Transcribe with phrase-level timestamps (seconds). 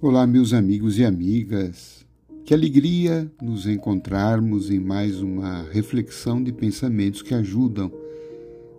[0.00, 2.06] Olá, meus amigos e amigas.
[2.44, 7.90] Que alegria nos encontrarmos em mais uma reflexão de pensamentos que ajudam,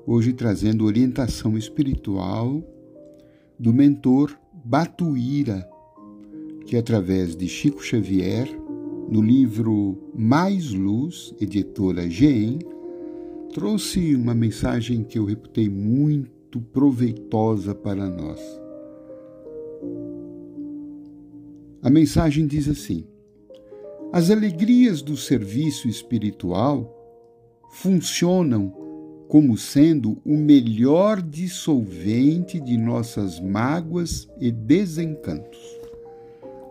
[0.08, 2.63] hoje trazendo orientação espiritual
[3.60, 5.68] do mentor Batuíra,
[6.65, 8.47] que através de Chico Xavier,
[9.10, 12.60] no livro Mais Luz, editora GEM,
[13.54, 18.40] trouxe uma mensagem que eu reputei muito proveitosa para nós.
[21.81, 23.05] A mensagem diz assim:
[24.11, 26.93] As alegrias do serviço espiritual
[27.71, 28.73] funcionam
[29.29, 35.59] como sendo o melhor dissolvente de nossas mágoas e desencantos.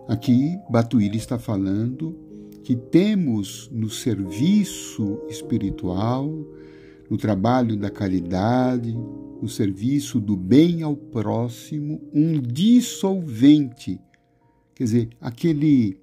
[0.08, 2.14] Aqui, Batuíra está falando
[2.62, 6.28] que temos no serviço espiritual,
[7.08, 8.92] no trabalho da caridade,
[9.40, 13.98] no serviço do bem ao próximo, um dissolvente
[14.78, 15.98] Quer dizer, aquele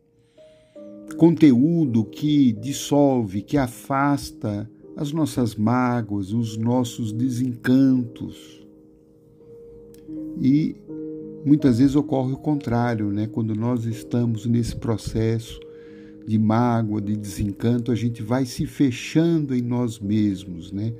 [1.17, 8.67] conteúdo que dissolve, que afasta as nossas mágoas, os nossos desencantos.
[10.41, 10.75] E
[11.45, 13.27] muitas vezes ocorre o contrário, né?
[13.27, 15.57] Quando nós estamos nesse processo
[16.27, 20.93] de mágoa, de desencanto, a gente vai se fechando em nós mesmos, né?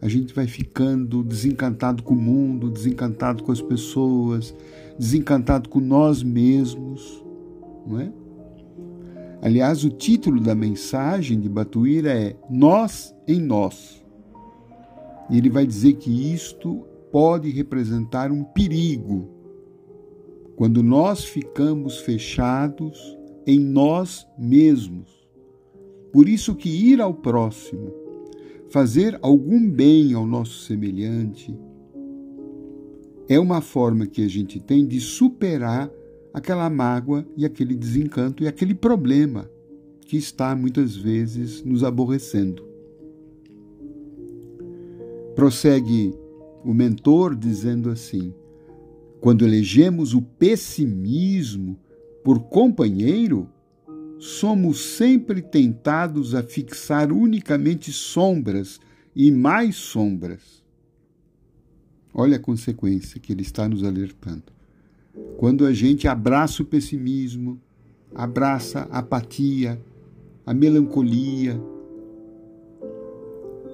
[0.00, 4.54] A gente vai ficando desencantado com o mundo, desencantado com as pessoas,
[4.98, 7.24] desencantado com nós mesmos,
[7.88, 8.12] não é?
[9.40, 14.04] Aliás, o título da mensagem de Batuíra é Nós em Nós.
[15.30, 19.28] E ele vai dizer que isto pode representar um perigo
[20.56, 25.08] quando nós ficamos fechados em nós mesmos.
[26.12, 27.92] Por isso que ir ao próximo,
[28.68, 31.56] fazer algum bem ao nosso semelhante,
[33.28, 35.90] é uma forma que a gente tem de superar
[36.32, 39.50] aquela mágoa e aquele desencanto e aquele problema
[40.00, 42.66] que está muitas vezes nos aborrecendo.
[45.34, 46.14] Prossegue
[46.64, 48.34] o mentor dizendo assim:
[49.20, 51.78] quando elegemos o pessimismo
[52.24, 53.48] por companheiro,
[54.18, 58.80] somos sempre tentados a fixar unicamente sombras
[59.14, 60.62] e mais sombras.
[62.12, 64.57] Olha a consequência que ele está nos alertando.
[65.36, 67.60] Quando a gente abraça o pessimismo,
[68.14, 69.80] abraça a apatia,
[70.44, 71.60] a melancolia,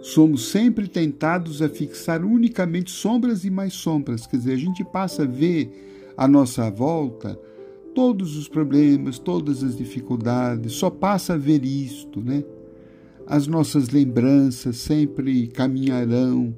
[0.02, 4.26] somos sempre tentados a fixar unicamente sombras e mais sombras.
[4.26, 7.40] Quer dizer, a gente passa a ver à nossa volta
[7.94, 12.44] todos os problemas, todas as dificuldades, só passa a ver isto, né?
[13.26, 16.54] As nossas lembranças sempre caminharão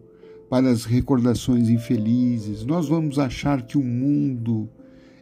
[0.48, 2.64] para as recordações infelizes.
[2.64, 4.68] Nós vamos achar que o mundo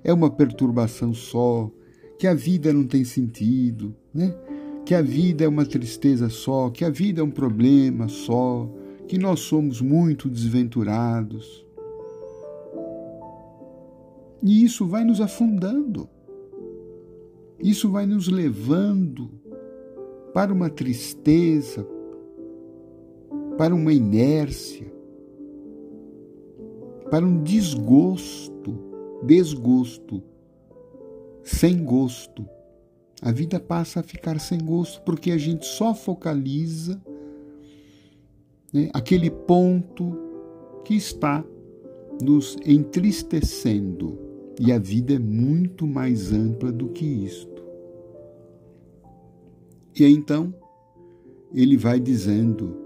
[0.04, 1.70] é uma perturbação só,
[2.18, 4.36] que a vida não tem sentido, né?
[4.84, 8.68] que a vida é uma tristeza só, que a vida é um problema só,
[9.08, 11.66] que nós somos muito desventurados.
[14.42, 16.06] E isso vai nos afundando,
[17.58, 19.30] isso vai nos levando
[20.34, 21.86] para uma tristeza,
[23.56, 24.92] para uma inércia,
[27.10, 30.22] para um desgosto desgosto,
[31.42, 32.48] sem gosto.
[33.22, 37.00] A vida passa a ficar sem gosto porque a gente só focaliza
[38.72, 40.18] né, aquele ponto
[40.84, 41.44] que está
[42.22, 44.18] nos entristecendo.
[44.60, 47.64] E a vida é muito mais ampla do que isto.
[49.98, 50.54] E então,
[51.52, 52.76] ele vai dizendo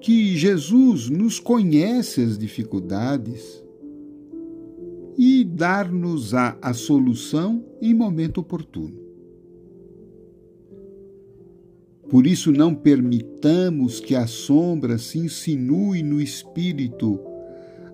[0.00, 3.63] que Jesus nos conhece as dificuldades
[5.16, 9.04] e dar-nos-á a solução em momento oportuno.
[12.08, 17.18] Por isso, não permitamos que a sombra se insinue no espírito,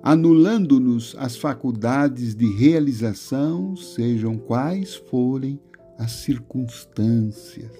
[0.02, 5.60] anulando-nos as faculdades de realização, sejam quais forem
[5.96, 7.70] as circunstâncias.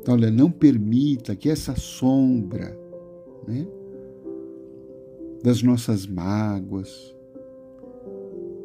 [0.00, 2.78] Então, olha, não permita que essa sombra
[3.46, 3.66] né,
[5.42, 7.14] das nossas mágoas,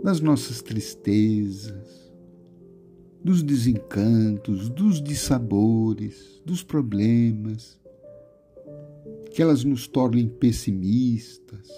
[0.04, 2.10] das nossas tristezas,
[3.24, 7.80] dos desencantos, dos dissabores, dos problemas,
[9.32, 11.70] que elas nos tornem pessimistas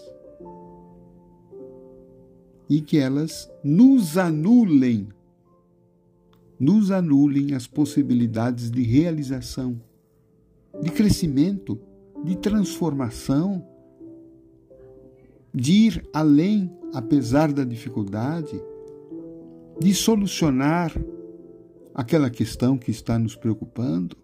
[2.69, 5.09] e que elas nos anulem,
[6.59, 9.81] nos anulem as possibilidades de realização,
[10.81, 11.77] de crescimento,
[12.23, 13.67] de transformação,
[15.53, 18.61] de ir além apesar da dificuldade,
[19.79, 20.93] de solucionar
[21.93, 24.15] aquela questão que está nos preocupando,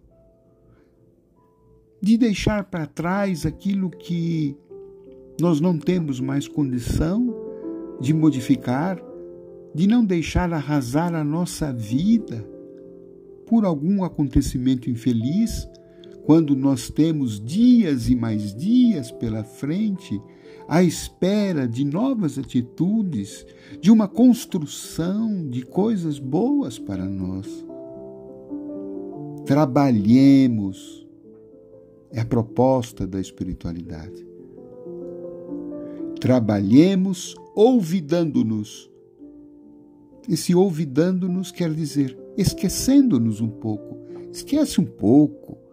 [2.00, 4.56] de deixar para trás aquilo que
[5.40, 7.34] nós não temos mais condição
[8.00, 9.00] de modificar,
[9.74, 12.48] de não deixar arrasar a nossa vida
[13.46, 15.68] por algum acontecimento infeliz,
[16.28, 20.20] quando nós temos dias e mais dias pela frente
[20.68, 23.46] à espera de novas atitudes,
[23.80, 27.64] de uma construção de coisas boas para nós.
[29.46, 31.08] Trabalhemos,
[32.12, 34.28] é a proposta da espiritualidade.
[36.20, 38.90] Trabalhemos ouvidando-nos.
[40.28, 43.96] Esse ouvidando-nos quer dizer esquecendo-nos um pouco.
[44.30, 45.67] Esquece um pouco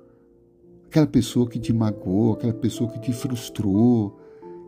[0.95, 4.17] aquela pessoa que te magoou, aquela pessoa que te frustrou.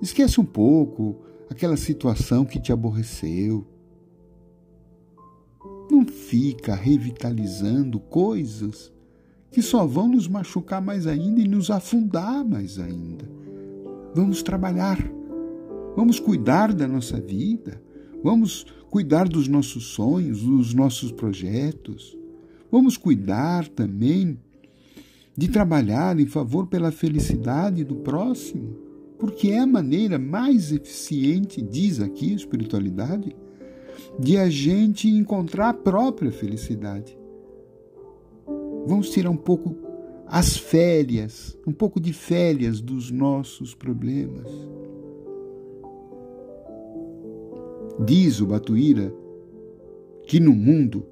[0.02, 3.66] Esquece um pouco aquela situação que te aborreceu.
[5.90, 8.92] Não fica revitalizando coisas
[9.50, 13.26] que só vão nos machucar mais ainda e nos afundar mais ainda.
[14.14, 14.98] Vamos trabalhar,
[15.96, 17.82] vamos cuidar da nossa vida,
[18.22, 22.18] vamos cuidar dos nossos sonhos, dos nossos projetos.
[22.70, 24.38] Vamos cuidar também
[25.38, 28.76] de trabalhar em favor pela felicidade do próximo,
[29.20, 33.36] porque é a maneira mais eficiente, diz aqui a espiritualidade,
[34.20, 37.16] de a gente encontrar a própria felicidade.
[38.88, 39.76] Vamos tirar um pouco
[40.26, 44.52] as férias, um pouco de férias dos nossos problemas.
[48.04, 49.14] Diz o Batuíra
[50.26, 51.06] que no mundo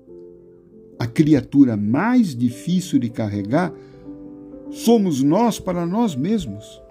[0.97, 3.73] a criatura mais difícil de carregar
[4.71, 6.81] somos nós para nós mesmos.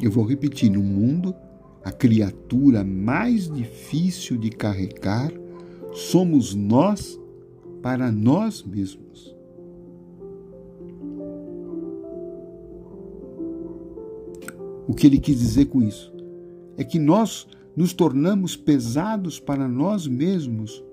[0.00, 1.34] Eu vou repetir: no mundo,
[1.84, 5.32] a criatura mais difícil de carregar
[5.92, 7.18] somos nós
[7.82, 9.34] para nós mesmos.
[14.86, 16.12] O que ele quis dizer com isso
[16.76, 20.84] é que nós nos tornamos pesados para nós mesmos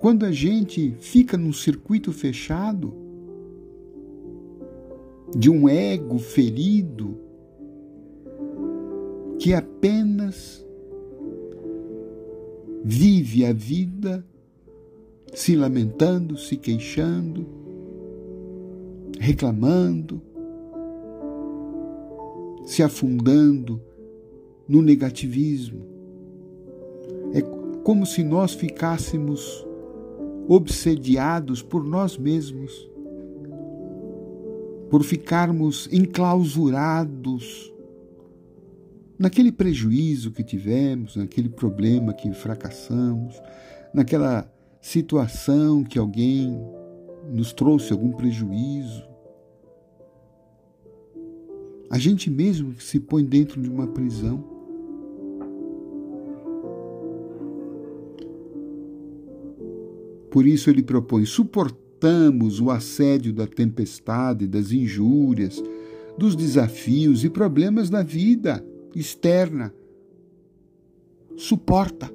[0.00, 2.94] quando a gente fica num circuito fechado
[5.36, 7.18] de um ego ferido
[9.38, 10.66] que apenas
[12.82, 14.24] vive a vida
[15.34, 17.46] se lamentando, se queixando,
[19.18, 20.22] reclamando,
[22.64, 23.80] se afundando
[24.66, 25.84] no negativismo.
[27.34, 27.42] É
[27.82, 29.68] como se nós ficássemos
[30.48, 32.88] obsediados por nós mesmos,
[34.90, 37.72] por ficarmos enclausurados
[39.18, 43.40] naquele prejuízo que tivemos, naquele problema que fracassamos,
[43.92, 44.50] naquela
[44.80, 46.58] situação que alguém
[47.30, 49.04] nos trouxe algum prejuízo.
[51.90, 54.49] A gente mesmo se põe dentro de uma prisão.
[60.30, 65.62] Por isso ele propõe: suportamos o assédio da tempestade, das injúrias,
[66.16, 69.74] dos desafios e problemas da vida externa.
[71.36, 72.10] Suporta.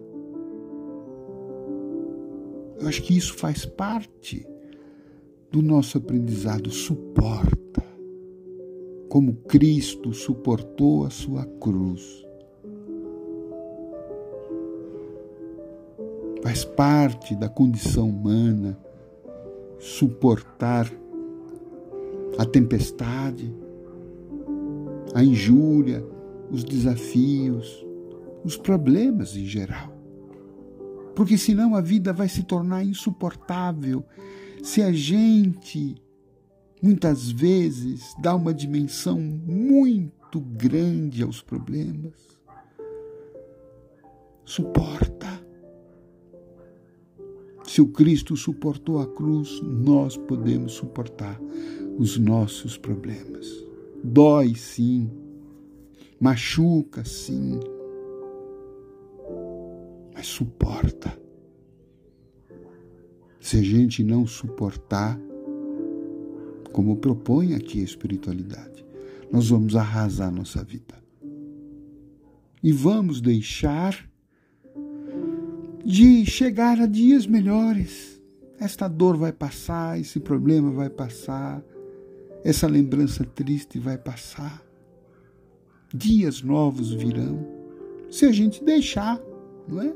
[2.79, 4.45] Eu acho que isso faz parte
[5.51, 6.69] do nosso aprendizado.
[6.69, 7.83] Suporta.
[9.09, 12.24] Como Cristo suportou a sua cruz.
[16.45, 18.77] Faz parte da condição humana
[19.79, 20.89] suportar
[22.37, 23.53] a tempestade,
[25.13, 26.05] a injúria,
[26.49, 27.85] os desafios,
[28.45, 29.95] os problemas em geral
[31.15, 34.05] porque senão a vida vai se tornar insuportável
[34.61, 35.95] se a gente
[36.81, 42.13] muitas vezes dá uma dimensão muito grande aos problemas.
[44.43, 45.14] Suporta.
[47.75, 51.37] Se o Cristo suportou a cruz, nós podemos suportar
[51.97, 53.49] os nossos problemas.
[54.01, 55.11] Dói sim,
[56.17, 57.59] machuca sim,
[60.13, 61.19] mas suporta.
[63.41, 65.19] Se a gente não suportar,
[66.71, 68.85] como propõe aqui a espiritualidade,
[69.29, 70.95] nós vamos arrasar nossa vida.
[72.63, 74.09] E vamos deixar
[75.85, 78.21] de chegar a dias melhores.
[78.59, 81.63] Esta dor vai passar, esse problema vai passar,
[82.43, 84.63] essa lembrança triste vai passar.
[85.93, 87.45] Dias novos virão,
[88.09, 89.21] se a gente deixar
[89.67, 89.93] não é?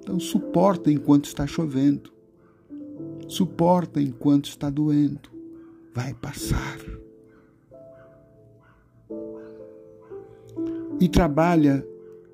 [0.00, 2.12] Então suporta enquanto está chovendo.
[3.28, 5.30] Suporta enquanto está doendo.
[5.94, 6.78] Vai passar.
[11.00, 11.86] E trabalha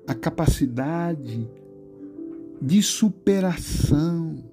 [0.07, 1.49] a capacidade
[2.61, 4.43] de superação.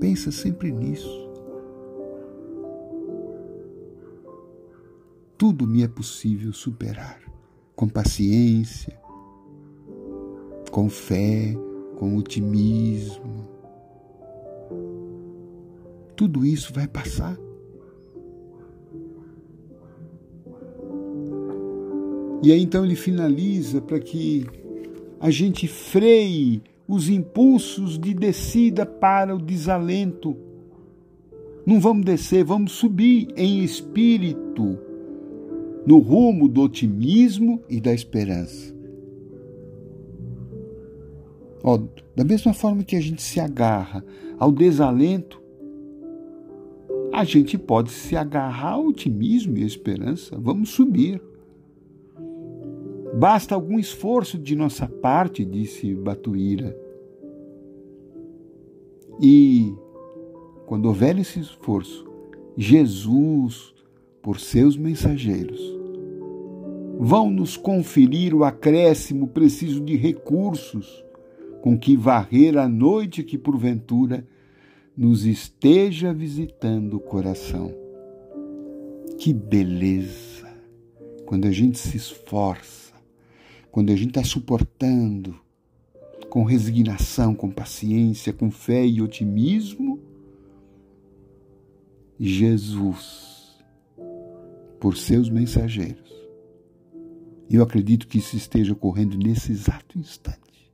[0.00, 1.28] Pensa sempre nisso.
[5.36, 7.20] Tudo me é possível superar
[7.76, 8.98] com paciência,
[10.70, 11.54] com fé,
[11.96, 13.48] com otimismo.
[16.16, 17.38] Tudo isso vai passar.
[22.42, 24.46] E aí então ele finaliza para que
[25.20, 30.36] a gente freie os impulsos de descida para o desalento.
[31.66, 34.78] Não vamos descer, vamos subir em espírito
[35.86, 38.74] no rumo do otimismo e da esperança.
[41.62, 41.78] Ó,
[42.14, 44.04] da mesma forma que a gente se agarra
[44.38, 45.42] ao desalento,
[47.12, 50.38] a gente pode se agarrar ao otimismo e à esperança.
[50.38, 51.20] Vamos subir.
[53.18, 56.78] Basta algum esforço de nossa parte, disse Batuíra.
[59.20, 59.74] E
[60.66, 62.06] quando houver esse esforço,
[62.56, 63.74] Jesus,
[64.22, 65.60] por seus mensageiros,
[66.96, 71.04] vão nos conferir o acréscimo preciso de recursos
[71.60, 74.24] com que varrer a noite que porventura
[74.96, 77.74] nos esteja visitando o coração.
[79.18, 80.46] Que beleza!
[81.26, 82.87] Quando a gente se esforça,
[83.70, 85.38] quando a gente está suportando
[86.28, 89.98] com resignação, com paciência, com fé e otimismo,
[92.18, 93.58] Jesus,
[94.80, 96.12] por seus mensageiros.
[97.50, 100.72] Eu acredito que isso esteja ocorrendo nesse exato instante.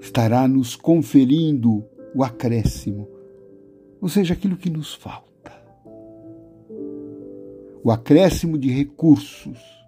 [0.00, 3.06] Estará nos conferindo o acréscimo,
[4.00, 5.30] ou seja, aquilo que nos falta.
[7.84, 9.79] O acréscimo de recursos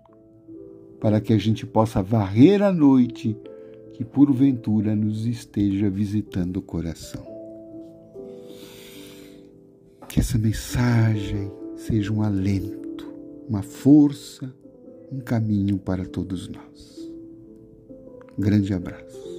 [1.03, 3.37] para que a gente possa varrer a noite
[3.93, 7.27] que porventura nos esteja visitando o coração.
[10.09, 13.13] Que essa mensagem seja um alento,
[13.49, 14.55] uma força,
[15.11, 17.11] um caminho para todos nós.
[18.39, 19.32] Grande abraço.